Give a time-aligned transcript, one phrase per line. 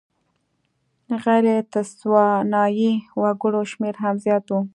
[1.23, 4.53] غیر تسوانایي وګړو شمېر هم زیات و.